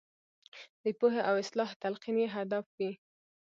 د 0.83 0.85
پوهې 0.99 1.21
او 1.29 1.35
اصلاح 1.43 1.69
تلقین 1.81 2.15
یې 2.23 2.27
هدف 2.35 2.65
وي. 2.77 2.91